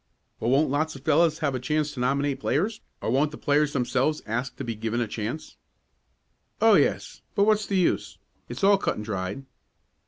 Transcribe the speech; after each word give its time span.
"Well, 0.39 0.49
won't 0.49 0.71
lots 0.71 0.95
of 0.95 1.03
fellows 1.05 1.37
have 1.45 1.53
a 1.53 1.59
chance 1.59 1.91
to 1.91 1.99
nominate 1.99 2.39
players, 2.39 2.81
or 3.01 3.11
won't 3.11 3.29
the 3.29 3.37
players 3.37 3.73
themselves 3.73 4.23
ask 4.25 4.55
to 4.55 4.63
be 4.63 4.73
given 4.73 4.99
a 4.99 5.07
chance?" 5.07 5.57
"Oh, 6.59 6.73
yes, 6.73 7.21
but 7.35 7.43
what's 7.43 7.67
the 7.67 7.77
use? 7.77 8.17
It's 8.49 8.63
all 8.63 8.79
cut 8.79 8.95
and 8.95 9.05
dried." 9.05 9.45